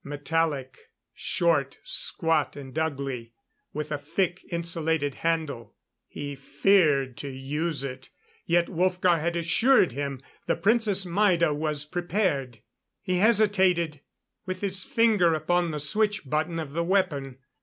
[0.03, 0.89] Metallic.
[1.13, 3.33] Short, squat and ugly,
[3.71, 5.75] with a thick, insulated handle.
[6.07, 8.09] He feared to use it.
[8.43, 12.61] Yet Wolfgar had assured him the Princess Maida was prepared.
[13.03, 14.01] He hesitated,
[14.47, 17.37] with his finger upon the switch button of the weapon.